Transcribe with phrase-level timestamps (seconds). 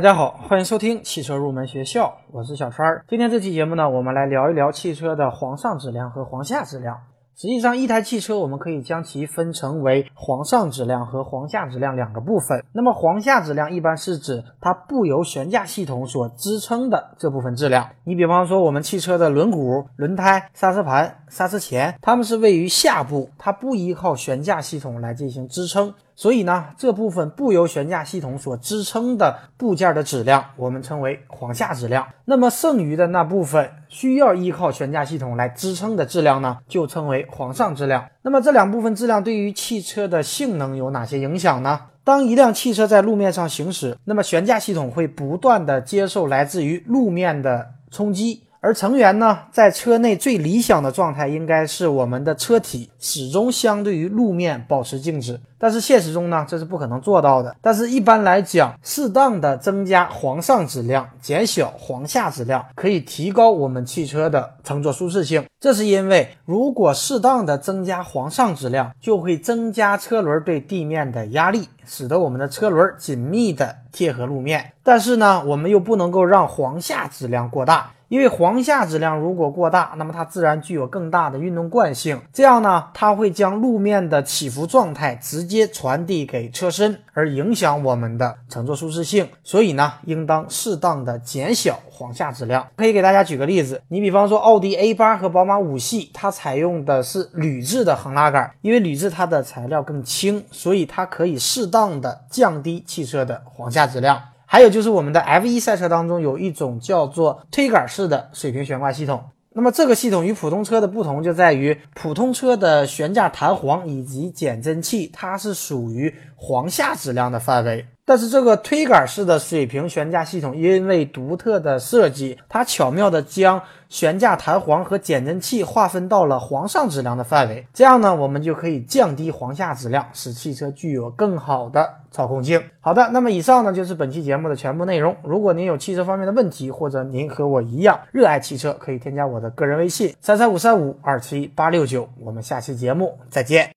[0.00, 3.04] 大家好，欢迎收听汽车入门学校，我是小川儿。
[3.06, 6.96] 今天这期节目呢，我们来聊一聊汽车的皇上质量和皇下质量。
[7.36, 12.64] 实际上，一台汽车我们可以将其分成为皇上质量和皇下质量两个部分。
[12.72, 17.86] 那么，皇下质量一般是指它不由悬架系统所支撑的这部分质量。
[18.04, 25.92] 你比方说，我们汽车的轮毂、轮胎、刹车盘、刹车钳，它们是位于下部，它不依靠悬架系统来进行支撑。
[26.20, 32.06] 所以呢，这部分不由悬架系统所支撑的部件的质量，我们称为簧下质量。
[32.26, 38.06] 那么剩余的那部分需要依靠悬架系统来支撑的质量呢，就称为簧上质量。
[38.20, 41.80] 那么这两部分质量对于汽车的性能有哪些影响呢？
[42.04, 48.42] 当一辆汽车在路面上行驶，那么悬架系统会不断的接受来自于路面的冲击。
[48.62, 57.56] 而成员呢，在车内最理想的状态应该是我们的车体始终相对于路面保持静止，但是现实中呢，这是不可能做到的。
[57.62, 65.42] 但是，一般来讲，适当的增加簧上质量，减小簧下质量，可以提高我们汽车的乘坐舒适性。
[65.58, 74.72] 这是因为，如果适当的增加簧上质量，就会增加车轮对地面的压力，使得我们的车轮紧密的贴合路面。
[74.82, 77.92] 但是呢，我们又不能够让簧下质量过大。
[78.08, 89.28] 因为簧下质量如果过大，那么它自然具有更大的运动惯性，这样呢，它会将路面的起伏状态直接传递给车身，而影响我们的乘坐舒适性。
[89.44, 92.66] 所以呢，应当适当的减小簧下质量。
[92.74, 104.20] 可以给大家举个例子，你比方说奥迪 A 八和宝马五系，它采用的是铝制的横拉杆，因为铝制它的材料更轻，所以它可以适当的降低汽车的簧下质量。
[104.44, 109.22] 还有就是我们的 F1 赛车当中有一种叫做推杆式的水平悬挂系统。
[109.52, 117.86] 那么这个系统与普通车的不同就在于，普通车的悬架弹簧以及减震器，它是属于簧下质量的范围。
[118.10, 127.64] 但是这个推杆式的水平悬架系统，因为独特的设计，它巧妙的将悬架弹簧和减震器划分到了簧上质量的范围。
[127.72, 132.60] 这样呢，我们就可以降低簧下质量，使汽车具有更好的操控性。
[132.80, 135.14] 好的，那么以上呢就是本期节目的全部内容。
[135.22, 142.08] 如果您有汽车方面的问题，或者您和我一样热爱汽车，可以添加我的个人微信三三五三五二七八六九。
[142.18, 143.68] 我们下期节目再见。